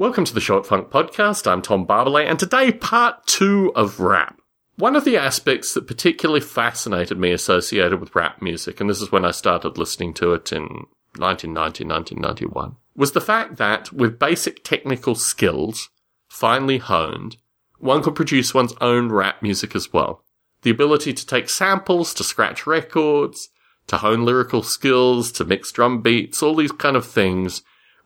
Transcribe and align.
Welcome 0.00 0.24
to 0.24 0.32
the 0.32 0.40
Short 0.40 0.66
Funk 0.66 0.88
Podcast. 0.88 1.46
I'm 1.46 1.60
Tom 1.60 1.86
Barbalet, 1.86 2.24
and 2.24 2.38
today, 2.38 2.72
part 2.72 3.26
two 3.26 3.70
of 3.76 4.00
rap. 4.00 4.40
One 4.76 4.96
of 4.96 5.04
the 5.04 5.18
aspects 5.18 5.74
that 5.74 5.86
particularly 5.86 6.40
fascinated 6.40 7.18
me 7.18 7.32
associated 7.32 8.00
with 8.00 8.14
rap 8.14 8.40
music, 8.40 8.80
and 8.80 8.88
this 8.88 9.02
is 9.02 9.12
when 9.12 9.26
I 9.26 9.30
started 9.30 9.76
listening 9.76 10.14
to 10.14 10.32
it 10.32 10.52
in 10.52 10.62
1990, 11.18 11.84
1991, 11.84 12.76
was 12.96 13.12
the 13.12 13.20
fact 13.20 13.58
that 13.58 13.92
with 13.92 14.18
basic 14.18 14.64
technical 14.64 15.14
skills, 15.14 15.90
finely 16.30 16.78
honed, 16.78 17.36
one 17.78 18.02
could 18.02 18.14
produce 18.14 18.54
one's 18.54 18.72
own 18.80 19.12
rap 19.12 19.42
music 19.42 19.76
as 19.76 19.92
well. 19.92 20.24
The 20.62 20.70
ability 20.70 21.12
to 21.12 21.26
take 21.26 21.50
samples, 21.50 22.14
to 22.14 22.24
scratch 22.24 22.66
records, 22.66 23.50
to 23.88 23.98
hone 23.98 24.24
lyrical 24.24 24.62
skills, 24.62 25.30
to 25.32 25.44
mix 25.44 25.70
drum 25.70 26.00
beats, 26.00 26.42
all 26.42 26.56
these 26.56 26.72
kind 26.72 26.96
of 26.96 27.04
things 27.04 27.60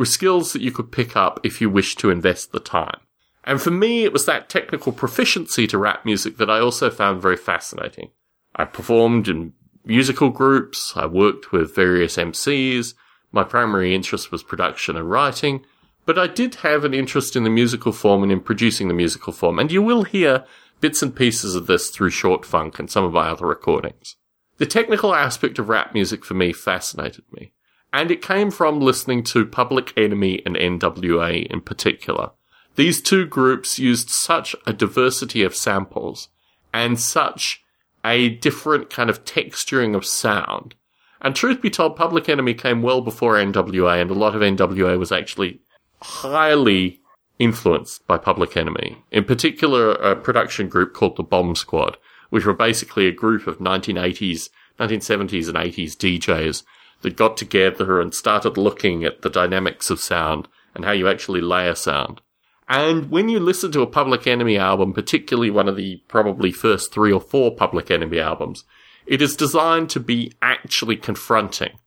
were 0.00 0.06
skills 0.06 0.54
that 0.54 0.62
you 0.62 0.72
could 0.72 0.90
pick 0.90 1.14
up 1.14 1.38
if 1.44 1.60
you 1.60 1.68
wished 1.68 1.98
to 1.98 2.08
invest 2.08 2.52
the 2.52 2.58
time. 2.58 3.00
And 3.44 3.60
for 3.60 3.70
me, 3.70 4.04
it 4.04 4.14
was 4.14 4.24
that 4.24 4.48
technical 4.48 4.92
proficiency 4.92 5.66
to 5.66 5.76
rap 5.76 6.06
music 6.06 6.38
that 6.38 6.48
I 6.48 6.58
also 6.58 6.88
found 6.88 7.20
very 7.20 7.36
fascinating. 7.36 8.10
I 8.56 8.64
performed 8.64 9.28
in 9.28 9.52
musical 9.84 10.30
groups, 10.30 10.94
I 10.96 11.04
worked 11.04 11.52
with 11.52 11.74
various 11.74 12.16
MCs, 12.16 12.94
my 13.30 13.44
primary 13.44 13.94
interest 13.94 14.32
was 14.32 14.42
production 14.42 14.96
and 14.96 15.10
writing, 15.10 15.66
but 16.06 16.18
I 16.18 16.28
did 16.28 16.54
have 16.56 16.86
an 16.86 16.94
interest 16.94 17.36
in 17.36 17.44
the 17.44 17.50
musical 17.50 17.92
form 17.92 18.22
and 18.22 18.32
in 18.32 18.40
producing 18.40 18.88
the 18.88 18.94
musical 18.94 19.34
form, 19.34 19.58
and 19.58 19.70
you 19.70 19.82
will 19.82 20.04
hear 20.04 20.46
bits 20.80 21.02
and 21.02 21.14
pieces 21.14 21.54
of 21.54 21.66
this 21.66 21.90
through 21.90 22.08
Short 22.08 22.46
Funk 22.46 22.78
and 22.78 22.90
some 22.90 23.04
of 23.04 23.12
my 23.12 23.28
other 23.28 23.46
recordings. 23.46 24.16
The 24.56 24.64
technical 24.64 25.14
aspect 25.14 25.58
of 25.58 25.68
rap 25.68 25.92
music 25.92 26.24
for 26.24 26.32
me 26.32 26.54
fascinated 26.54 27.24
me. 27.32 27.52
And 27.92 28.10
it 28.10 28.22
came 28.22 28.50
from 28.50 28.80
listening 28.80 29.24
to 29.24 29.44
Public 29.44 29.92
Enemy 29.96 30.42
and 30.46 30.56
NWA 30.56 31.46
in 31.46 31.60
particular. 31.60 32.30
These 32.76 33.02
two 33.02 33.26
groups 33.26 33.78
used 33.78 34.10
such 34.10 34.54
a 34.66 34.72
diversity 34.72 35.42
of 35.42 35.56
samples 35.56 36.28
and 36.72 37.00
such 37.00 37.62
a 38.04 38.28
different 38.28 38.90
kind 38.90 39.10
of 39.10 39.24
texturing 39.24 39.96
of 39.96 40.06
sound. 40.06 40.74
And 41.20 41.34
truth 41.34 41.60
be 41.60 41.68
told, 41.68 41.96
Public 41.96 42.28
Enemy 42.28 42.54
came 42.54 42.80
well 42.80 43.02
before 43.02 43.34
NWA, 43.34 44.00
and 44.00 44.10
a 44.10 44.14
lot 44.14 44.34
of 44.34 44.40
NWA 44.40 44.98
was 44.98 45.12
actually 45.12 45.60
highly 46.00 47.00
influenced 47.38 48.06
by 48.06 48.16
Public 48.16 48.56
Enemy. 48.56 49.02
In 49.10 49.24
particular, 49.24 49.92
a 49.92 50.16
production 50.16 50.68
group 50.68 50.94
called 50.94 51.16
the 51.16 51.22
Bomb 51.22 51.56
Squad, 51.56 51.98
which 52.30 52.46
were 52.46 52.54
basically 52.54 53.06
a 53.06 53.12
group 53.12 53.46
of 53.46 53.58
1980s, 53.58 54.48
1970s 54.78 55.48
and 55.48 55.58
80s 55.58 55.96
DJs 55.96 56.62
that 57.02 57.16
got 57.16 57.36
together 57.36 58.00
and 58.00 58.14
started 58.14 58.56
looking 58.56 59.04
at 59.04 59.22
the 59.22 59.30
dynamics 59.30 59.90
of 59.90 60.00
sound 60.00 60.48
and 60.74 60.84
how 60.84 60.92
you 60.92 61.08
actually 61.08 61.40
layer 61.40 61.74
sound. 61.74 62.20
And 62.68 63.10
when 63.10 63.28
you 63.28 63.40
listen 63.40 63.72
to 63.72 63.82
a 63.82 63.86
Public 63.86 64.26
Enemy 64.26 64.56
album, 64.56 64.92
particularly 64.92 65.50
one 65.50 65.68
of 65.68 65.76
the 65.76 66.02
probably 66.06 66.52
first 66.52 66.92
three 66.92 67.12
or 67.12 67.20
four 67.20 67.54
Public 67.54 67.90
Enemy 67.90 68.20
albums, 68.20 68.64
it 69.06 69.20
is 69.20 69.34
designed 69.34 69.90
to 69.90 70.00
be 70.00 70.32
actually 70.40 70.96
confronting. 70.96 71.78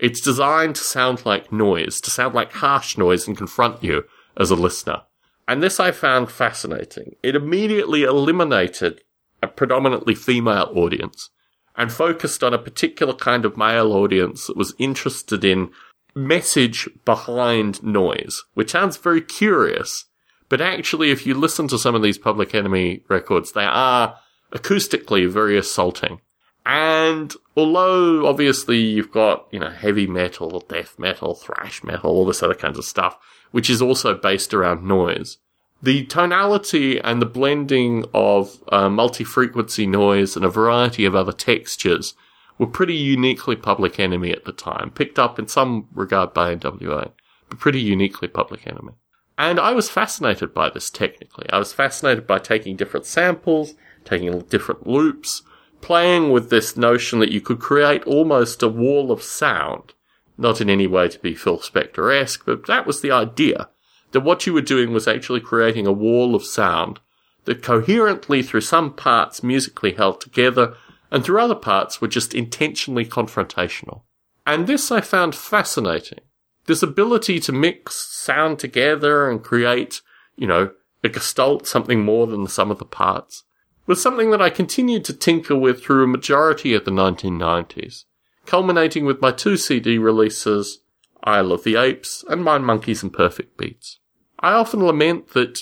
It's 0.00 0.20
designed 0.20 0.74
to 0.74 0.82
sound 0.82 1.24
like 1.24 1.52
noise, 1.52 2.00
to 2.00 2.10
sound 2.10 2.34
like 2.34 2.52
harsh 2.54 2.98
noise 2.98 3.28
and 3.28 3.36
confront 3.36 3.84
you 3.84 4.04
as 4.36 4.50
a 4.50 4.56
listener. 4.56 5.02
And 5.46 5.62
this 5.62 5.78
I 5.78 5.92
found 5.92 6.30
fascinating. 6.30 7.14
It 7.22 7.36
immediately 7.36 8.02
eliminated 8.02 9.02
a 9.42 9.46
predominantly 9.46 10.16
female 10.16 10.72
audience 10.74 11.30
and 11.76 11.92
focused 11.92 12.42
on 12.42 12.54
a 12.54 12.58
particular 12.58 13.14
kind 13.14 13.44
of 13.44 13.56
male 13.56 13.92
audience 13.92 14.46
that 14.46 14.56
was 14.56 14.74
interested 14.78 15.44
in 15.44 15.70
message 16.14 16.88
behind 17.04 17.82
noise, 17.82 18.42
which 18.54 18.70
sounds 18.70 18.96
very 18.96 19.22
curious. 19.22 20.06
But 20.48 20.60
actually, 20.60 21.10
if 21.10 21.26
you 21.26 21.34
listen 21.34 21.68
to 21.68 21.78
some 21.78 21.94
of 21.94 22.02
these 22.02 22.18
Public 22.18 22.54
Enemy 22.54 23.02
records, 23.08 23.52
they 23.52 23.64
are 23.64 24.18
acoustically 24.52 25.28
very 25.28 25.56
assaulting. 25.56 26.20
And 26.64 27.34
although 27.56 28.26
obviously 28.26 28.78
you've 28.78 29.10
got, 29.10 29.48
you 29.50 29.58
know, 29.58 29.70
heavy 29.70 30.06
metal, 30.06 30.60
death 30.68 30.98
metal, 30.98 31.34
thrash 31.34 31.82
metal, 31.82 32.10
all 32.10 32.26
this 32.26 32.42
other 32.42 32.54
kinds 32.54 32.78
of 32.78 32.84
stuff, 32.84 33.16
which 33.50 33.68
is 33.68 33.82
also 33.82 34.14
based 34.14 34.54
around 34.54 34.84
noise, 34.84 35.38
the 35.82 36.04
tonality 36.04 37.00
and 37.00 37.20
the 37.20 37.26
blending 37.26 38.04
of 38.14 38.62
uh, 38.68 38.88
multi-frequency 38.88 39.86
noise 39.86 40.36
and 40.36 40.44
a 40.44 40.48
variety 40.48 41.04
of 41.04 41.16
other 41.16 41.32
textures 41.32 42.14
were 42.56 42.68
pretty 42.68 42.94
uniquely 42.94 43.56
Public 43.56 43.98
Enemy 43.98 44.30
at 44.30 44.44
the 44.44 44.52
time, 44.52 44.90
picked 44.90 45.18
up 45.18 45.40
in 45.40 45.48
some 45.48 45.88
regard 45.92 46.32
by 46.32 46.54
NWA, 46.54 47.10
but 47.48 47.58
pretty 47.58 47.80
uniquely 47.80 48.28
Public 48.28 48.64
Enemy. 48.66 48.92
And 49.36 49.58
I 49.58 49.72
was 49.72 49.90
fascinated 49.90 50.54
by 50.54 50.70
this 50.70 50.88
technically. 50.88 51.46
I 51.50 51.58
was 51.58 51.72
fascinated 51.72 52.28
by 52.28 52.38
taking 52.38 52.76
different 52.76 53.06
samples, 53.06 53.74
taking 54.04 54.38
different 54.42 54.86
loops, 54.86 55.42
playing 55.80 56.30
with 56.30 56.48
this 56.48 56.76
notion 56.76 57.18
that 57.18 57.32
you 57.32 57.40
could 57.40 57.58
create 57.58 58.04
almost 58.04 58.62
a 58.62 58.68
wall 58.68 59.10
of 59.10 59.22
sound. 59.22 59.94
Not 60.38 60.60
in 60.60 60.70
any 60.70 60.86
way 60.86 61.08
to 61.08 61.18
be 61.18 61.34
Phil 61.34 61.58
Spector-esque, 61.58 62.44
but 62.46 62.66
that 62.66 62.86
was 62.86 63.00
the 63.00 63.10
idea 63.10 63.68
that 64.12 64.20
what 64.20 64.46
you 64.46 64.52
were 64.52 64.60
doing 64.60 64.92
was 64.92 65.08
actually 65.08 65.40
creating 65.40 65.86
a 65.86 65.92
wall 65.92 66.34
of 66.34 66.44
sound 66.44 67.00
that 67.44 67.62
coherently 67.62 68.42
through 68.42 68.60
some 68.60 68.92
parts 68.94 69.42
musically 69.42 69.92
held 69.92 70.20
together 70.20 70.74
and 71.10 71.24
through 71.24 71.40
other 71.40 71.54
parts 71.54 72.00
were 72.00 72.08
just 72.08 72.34
intentionally 72.34 73.04
confrontational. 73.04 74.02
And 74.46 74.66
this 74.66 74.90
I 74.90 75.00
found 75.00 75.34
fascinating. 75.34 76.20
This 76.66 76.82
ability 76.82 77.40
to 77.40 77.52
mix 77.52 77.96
sound 77.96 78.58
together 78.58 79.28
and 79.28 79.42
create, 79.42 80.00
you 80.36 80.46
know, 80.46 80.70
a 81.04 81.08
gestalt, 81.08 81.66
something 81.66 82.04
more 82.04 82.26
than 82.26 82.44
the 82.44 82.48
sum 82.48 82.70
of 82.70 82.78
the 82.78 82.84
parts, 82.84 83.44
was 83.86 84.00
something 84.00 84.30
that 84.30 84.40
I 84.40 84.50
continued 84.50 85.04
to 85.06 85.12
tinker 85.12 85.56
with 85.56 85.82
through 85.82 86.04
a 86.04 86.08
majority 86.08 86.72
of 86.74 86.84
the 86.84 86.92
1990s, 86.92 88.04
culminating 88.46 89.04
with 89.04 89.20
my 89.20 89.32
two 89.32 89.56
CD 89.56 89.98
releases, 89.98 90.78
Isle 91.24 91.52
of 91.52 91.64
the 91.64 91.76
Apes 91.76 92.24
and 92.28 92.44
Mind 92.44 92.64
Monkeys 92.64 93.02
and 93.02 93.12
Perfect 93.12 93.56
Beats. 93.56 93.98
I 94.42 94.52
often 94.52 94.84
lament 94.84 95.28
that 95.30 95.60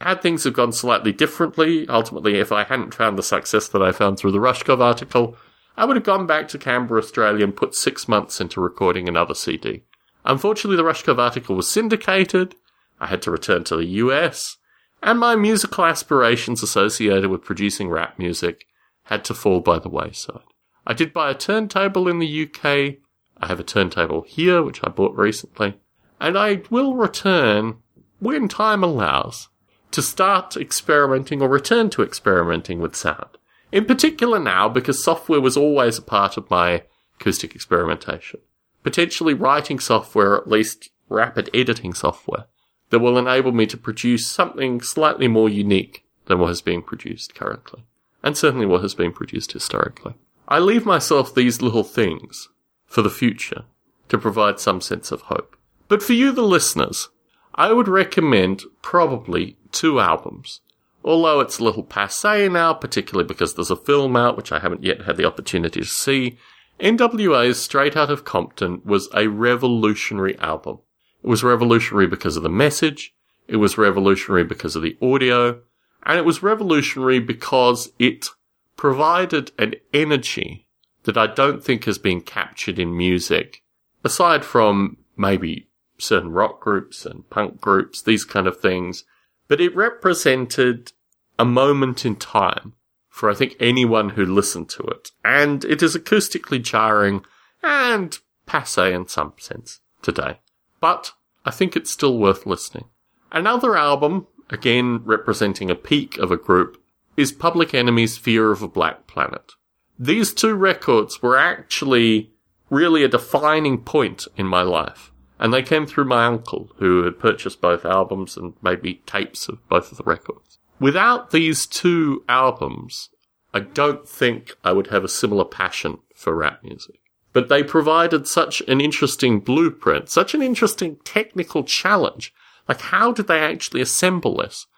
had 0.00 0.22
things 0.22 0.44
have 0.44 0.54
gone 0.54 0.72
slightly 0.72 1.12
differently, 1.12 1.88
ultimately, 1.88 2.38
if 2.38 2.50
I 2.50 2.64
hadn't 2.64 2.94
found 2.94 3.16
the 3.18 3.22
success 3.22 3.68
that 3.68 3.82
I 3.82 3.92
found 3.92 4.18
through 4.18 4.32
the 4.32 4.38
Rushkoff 4.38 4.80
article, 4.80 5.36
I 5.76 5.84
would 5.84 5.96
have 5.96 6.04
gone 6.04 6.26
back 6.26 6.48
to 6.48 6.58
Canberra, 6.58 7.00
Australia 7.00 7.44
and 7.44 7.56
put 7.56 7.74
six 7.74 8.08
months 8.08 8.40
into 8.40 8.60
recording 8.60 9.08
another 9.08 9.34
CD. 9.34 9.84
Unfortunately, 10.24 10.76
the 10.76 10.82
Rushkoff 10.82 11.18
article 11.18 11.56
was 11.56 11.70
syndicated, 11.70 12.54
I 13.00 13.06
had 13.06 13.22
to 13.22 13.30
return 13.30 13.64
to 13.64 13.76
the 13.76 13.86
US, 13.86 14.56
and 15.02 15.18
my 15.18 15.34
musical 15.34 15.84
aspirations 15.84 16.62
associated 16.62 17.30
with 17.30 17.44
producing 17.44 17.88
rap 17.88 18.18
music 18.18 18.66
had 19.04 19.24
to 19.26 19.34
fall 19.34 19.60
by 19.60 19.78
the 19.78 19.88
wayside. 19.88 20.40
I 20.86 20.94
did 20.94 21.12
buy 21.12 21.30
a 21.30 21.34
turntable 21.34 22.08
in 22.08 22.18
the 22.18 22.42
UK, 22.44 22.96
I 23.38 23.46
have 23.46 23.60
a 23.60 23.64
turntable 23.64 24.22
here, 24.22 24.62
which 24.62 24.80
I 24.84 24.88
bought 24.88 25.16
recently, 25.16 25.74
and 26.20 26.38
I 26.38 26.62
will 26.70 26.94
return 26.94 27.81
when 28.22 28.46
time 28.46 28.84
allows, 28.84 29.48
to 29.90 30.00
start 30.00 30.56
experimenting 30.56 31.42
or 31.42 31.48
return 31.48 31.90
to 31.90 32.02
experimenting 32.02 32.80
with 32.80 32.94
sound. 32.94 33.36
In 33.72 33.84
particular 33.84 34.38
now, 34.38 34.68
because 34.68 35.02
software 35.02 35.40
was 35.40 35.56
always 35.56 35.98
a 35.98 36.02
part 36.02 36.36
of 36.36 36.48
my 36.48 36.84
acoustic 37.18 37.56
experimentation. 37.56 38.38
Potentially 38.84 39.34
writing 39.34 39.80
software, 39.80 40.36
at 40.36 40.46
least 40.46 40.90
rapid 41.08 41.50
editing 41.52 41.94
software, 41.94 42.46
that 42.90 43.00
will 43.00 43.18
enable 43.18 43.50
me 43.50 43.66
to 43.66 43.76
produce 43.76 44.24
something 44.24 44.80
slightly 44.80 45.26
more 45.26 45.48
unique 45.48 46.04
than 46.26 46.38
what 46.38 46.50
is 46.50 46.62
being 46.62 46.82
produced 46.82 47.34
currently. 47.34 47.84
And 48.22 48.36
certainly 48.36 48.66
what 48.66 48.82
has 48.82 48.94
been 48.94 49.12
produced 49.12 49.50
historically. 49.50 50.14
I 50.46 50.60
leave 50.60 50.86
myself 50.86 51.34
these 51.34 51.60
little 51.60 51.82
things 51.82 52.48
for 52.86 53.02
the 53.02 53.10
future 53.10 53.64
to 54.10 54.16
provide 54.16 54.60
some 54.60 54.80
sense 54.80 55.10
of 55.10 55.22
hope. 55.22 55.56
But 55.88 56.04
for 56.04 56.12
you, 56.12 56.30
the 56.30 56.42
listeners, 56.42 57.08
I 57.54 57.72
would 57.72 57.88
recommend 57.88 58.62
probably 58.80 59.56
two 59.70 60.00
albums. 60.00 60.60
Although 61.04 61.40
it's 61.40 61.58
a 61.58 61.64
little 61.64 61.82
passe 61.82 62.48
now, 62.48 62.74
particularly 62.74 63.26
because 63.26 63.54
there's 63.54 63.70
a 63.70 63.76
film 63.76 64.16
out 64.16 64.36
which 64.36 64.52
I 64.52 64.60
haven't 64.60 64.84
yet 64.84 65.02
had 65.02 65.16
the 65.16 65.24
opportunity 65.24 65.80
to 65.80 65.86
see, 65.86 66.38
NWA's 66.80 67.60
Straight 67.60 67.96
Out 67.96 68.10
of 68.10 68.24
Compton 68.24 68.80
was 68.84 69.08
a 69.14 69.26
revolutionary 69.26 70.38
album. 70.38 70.78
It 71.22 71.28
was 71.28 71.44
revolutionary 71.44 72.06
because 72.06 72.36
of 72.36 72.42
the 72.42 72.48
message, 72.48 73.14
it 73.48 73.56
was 73.56 73.78
revolutionary 73.78 74.44
because 74.44 74.76
of 74.76 74.82
the 74.82 74.96
audio, 75.02 75.60
and 76.04 76.18
it 76.18 76.24
was 76.24 76.42
revolutionary 76.42 77.20
because 77.20 77.92
it 77.98 78.28
provided 78.76 79.52
an 79.58 79.74
energy 79.92 80.66
that 81.04 81.16
I 81.16 81.26
don't 81.26 81.62
think 81.62 81.84
has 81.84 81.98
been 81.98 82.20
captured 82.20 82.78
in 82.78 82.96
music, 82.96 83.62
aside 84.04 84.44
from 84.44 84.98
maybe 85.16 85.68
certain 86.02 86.30
rock 86.30 86.60
groups 86.60 87.06
and 87.06 87.28
punk 87.30 87.60
groups, 87.60 88.02
these 88.02 88.24
kind 88.24 88.46
of 88.46 88.60
things. 88.60 89.04
But 89.48 89.60
it 89.60 89.74
represented 89.74 90.92
a 91.38 91.44
moment 91.44 92.04
in 92.04 92.16
time 92.16 92.74
for 93.08 93.30
I 93.30 93.34
think 93.34 93.56
anyone 93.60 94.10
who 94.10 94.24
listened 94.24 94.70
to 94.70 94.82
it. 94.84 95.10
And 95.22 95.64
it 95.64 95.82
is 95.82 95.94
acoustically 95.94 96.62
jarring 96.62 97.24
and 97.62 98.18
passe 98.46 98.92
in 98.92 99.06
some 99.06 99.34
sense 99.38 99.80
today. 100.00 100.40
But 100.80 101.12
I 101.44 101.50
think 101.50 101.76
it's 101.76 101.90
still 101.90 102.18
worth 102.18 102.46
listening. 102.46 102.86
Another 103.30 103.76
album, 103.76 104.26
again 104.50 105.02
representing 105.04 105.70
a 105.70 105.74
peak 105.74 106.16
of 106.18 106.30
a 106.30 106.36
group, 106.36 106.82
is 107.16 107.32
Public 107.32 107.74
Enemy's 107.74 108.16
Fear 108.16 108.50
of 108.50 108.62
a 108.62 108.68
Black 108.68 109.06
Planet. 109.06 109.52
These 109.98 110.32
two 110.32 110.54
records 110.54 111.22
were 111.22 111.36
actually 111.36 112.32
really 112.70 113.04
a 113.04 113.08
defining 113.08 113.78
point 113.78 114.26
in 114.36 114.46
my 114.46 114.62
life. 114.62 115.11
And 115.42 115.52
they 115.52 115.62
came 115.62 115.86
through 115.86 116.04
my 116.04 116.24
uncle, 116.24 116.70
who 116.76 117.02
had 117.02 117.18
purchased 117.18 117.60
both 117.60 117.84
albums 117.84 118.36
and 118.36 118.54
made 118.62 118.84
me 118.84 119.02
tapes 119.06 119.48
of 119.48 119.58
both 119.68 119.90
of 119.90 119.98
the 119.98 120.04
records. 120.04 120.60
Without 120.78 121.32
these 121.32 121.66
two 121.66 122.22
albums, 122.28 123.10
I 123.52 123.58
don't 123.58 124.08
think 124.08 124.54
I 124.62 124.70
would 124.70 124.86
have 124.86 125.02
a 125.02 125.08
similar 125.08 125.44
passion 125.44 125.98
for 126.14 126.36
rap 126.36 126.62
music. 126.62 127.00
But 127.32 127.48
they 127.48 127.64
provided 127.64 128.28
such 128.28 128.60
an 128.68 128.80
interesting 128.80 129.40
blueprint, 129.40 130.08
such 130.08 130.32
an 130.32 130.42
interesting 130.42 130.98
technical 131.04 131.64
challenge. 131.64 132.32
Like, 132.68 132.80
how 132.80 133.10
did 133.10 133.26
they 133.26 133.40
actually 133.40 133.80
assemble 133.80 134.36
this? 134.36 134.68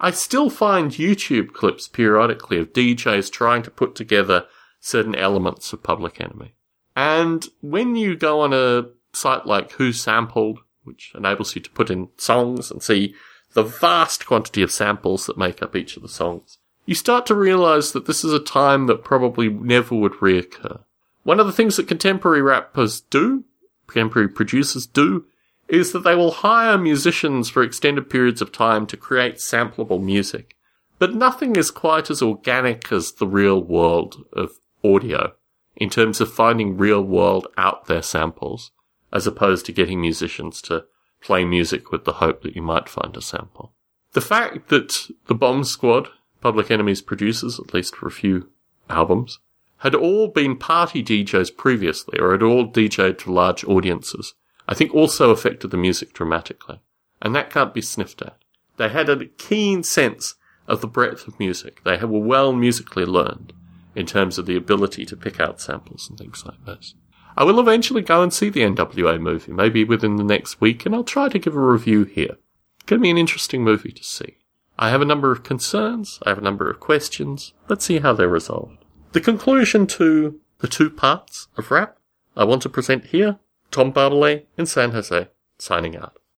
I 0.00 0.10
still 0.12 0.48
find 0.48 0.90
YouTube 0.90 1.52
clips 1.52 1.86
periodically 1.86 2.56
of 2.56 2.72
DJs 2.72 3.30
trying 3.30 3.62
to 3.64 3.70
put 3.70 3.94
together 3.94 4.46
certain 4.80 5.14
elements 5.14 5.74
of 5.74 5.82
Public 5.82 6.18
Enemy. 6.18 6.54
And 6.96 7.46
when 7.60 7.94
you 7.94 8.16
go 8.16 8.40
on 8.40 8.54
a 8.54 8.86
site 9.24 9.46
like 9.46 9.70
WhoSampled, 9.70 10.58
which 10.82 11.12
enables 11.14 11.54
you 11.54 11.62
to 11.62 11.70
put 11.70 11.88
in 11.88 12.10
songs 12.18 12.70
and 12.70 12.82
see 12.82 13.14
the 13.54 13.62
vast 13.62 14.26
quantity 14.26 14.62
of 14.62 14.70
samples 14.70 15.24
that 15.24 15.38
make 15.38 15.62
up 15.62 15.74
each 15.74 15.96
of 15.96 16.02
the 16.02 16.10
songs, 16.10 16.58
you 16.84 16.94
start 16.94 17.24
to 17.26 17.34
realize 17.34 17.92
that 17.92 18.04
this 18.04 18.22
is 18.22 18.34
a 18.34 18.38
time 18.38 18.86
that 18.86 19.02
probably 19.02 19.48
never 19.48 19.94
would 19.94 20.12
reoccur. 20.14 20.80
One 21.22 21.40
of 21.40 21.46
the 21.46 21.52
things 21.52 21.76
that 21.76 21.88
contemporary 21.88 22.42
rappers 22.42 23.00
do, 23.00 23.44
contemporary 23.86 24.28
producers 24.28 24.86
do, 24.86 25.24
is 25.68 25.92
that 25.92 26.00
they 26.00 26.14
will 26.14 26.32
hire 26.32 26.76
musicians 26.76 27.48
for 27.48 27.62
extended 27.62 28.10
periods 28.10 28.42
of 28.42 28.52
time 28.52 28.86
to 28.88 28.98
create 28.98 29.36
sampleable 29.36 30.02
music. 30.02 30.54
But 30.98 31.14
nothing 31.14 31.56
is 31.56 31.70
quite 31.70 32.10
as 32.10 32.20
organic 32.20 32.92
as 32.92 33.12
the 33.12 33.26
real 33.26 33.62
world 33.62 34.26
of 34.34 34.50
audio 34.84 35.32
in 35.76 35.88
terms 35.88 36.20
of 36.20 36.32
finding 36.32 36.76
real 36.76 37.02
world 37.02 37.46
out 37.56 37.86
there 37.86 38.02
samples, 38.02 38.70
as 39.14 39.26
opposed 39.26 39.64
to 39.64 39.72
getting 39.72 40.00
musicians 40.00 40.60
to 40.60 40.84
play 41.22 41.44
music 41.44 41.90
with 41.90 42.04
the 42.04 42.14
hope 42.14 42.42
that 42.42 42.56
you 42.56 42.60
might 42.60 42.88
find 42.88 43.16
a 43.16 43.22
sample. 43.22 43.72
The 44.12 44.20
fact 44.20 44.68
that 44.68 45.08
the 45.26 45.34
Bomb 45.34 45.64
Squad, 45.64 46.08
Public 46.40 46.70
Enemy's 46.70 47.00
producers, 47.00 47.58
at 47.58 47.72
least 47.72 47.96
for 47.96 48.06
a 48.06 48.12
few 48.12 48.50
albums, 48.90 49.38
had 49.78 49.94
all 49.94 50.28
been 50.28 50.56
party 50.56 51.02
DJs 51.02 51.56
previously, 51.56 52.18
or 52.18 52.32
had 52.32 52.42
all 52.42 52.66
DJed 52.66 53.18
to 53.18 53.32
large 53.32 53.64
audiences, 53.64 54.34
I 54.68 54.74
think 54.74 54.94
also 54.94 55.30
affected 55.30 55.70
the 55.70 55.76
music 55.76 56.12
dramatically. 56.12 56.80
And 57.22 57.34
that 57.34 57.50
can't 57.50 57.74
be 57.74 57.80
sniffed 57.80 58.22
at. 58.22 58.36
They 58.76 58.88
had 58.88 59.08
a 59.08 59.26
keen 59.26 59.82
sense 59.82 60.34
of 60.66 60.80
the 60.80 60.86
breadth 60.86 61.28
of 61.28 61.38
music. 61.38 61.82
They 61.84 61.96
were 61.98 62.18
well 62.18 62.52
musically 62.52 63.04
learned 63.04 63.52
in 63.94 64.06
terms 64.06 64.38
of 64.38 64.46
the 64.46 64.56
ability 64.56 65.06
to 65.06 65.16
pick 65.16 65.38
out 65.38 65.60
samples 65.60 66.08
and 66.08 66.18
things 66.18 66.44
like 66.44 66.64
this. 66.64 66.94
I 67.36 67.44
will 67.44 67.58
eventually 67.58 68.02
go 68.02 68.22
and 68.22 68.32
see 68.32 68.48
the 68.48 68.60
NWA 68.60 69.20
movie, 69.20 69.52
maybe 69.52 69.84
within 69.84 70.16
the 70.16 70.24
next 70.24 70.60
week, 70.60 70.86
and 70.86 70.94
I'll 70.94 71.04
try 71.04 71.28
to 71.28 71.38
give 71.38 71.56
a 71.56 71.60
review 71.60 72.04
here. 72.04 72.36
It's 72.76 72.84
going 72.86 73.00
to 73.00 73.02
be 73.02 73.10
an 73.10 73.18
interesting 73.18 73.64
movie 73.64 73.92
to 73.92 74.04
see. 74.04 74.36
I 74.78 74.90
have 74.90 75.02
a 75.02 75.06
number 75.06 75.32
of 75.32 75.42
concerns, 75.42 76.20
I 76.24 76.30
have 76.30 76.38
a 76.38 76.42
number 76.42 76.70
of 76.70 76.80
questions. 76.80 77.52
Let's 77.68 77.84
see 77.84 78.00
how 78.00 78.12
they're 78.12 78.28
resolved. 78.28 78.84
The 79.12 79.20
conclusion 79.20 79.86
to 79.88 80.40
the 80.58 80.68
two 80.68 80.90
parts 80.90 81.48
of 81.56 81.70
rap 81.70 81.98
I 82.36 82.44
want 82.44 82.62
to 82.62 82.68
present 82.68 83.06
here 83.06 83.38
Tom 83.70 83.92
Barbalet 83.92 84.46
in 84.56 84.66
San 84.66 84.92
Jose, 84.92 85.28
signing 85.58 85.96
out. 85.96 86.18